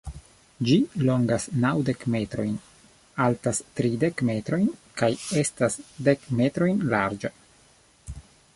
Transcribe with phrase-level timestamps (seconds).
[0.67, 0.75] Ĝi
[1.07, 2.55] longas naŭdek metrojn,
[3.25, 4.67] altas tridek metrojn
[5.03, 5.11] kaj
[5.45, 5.77] estas
[6.09, 7.33] dek-metrojn larĝa.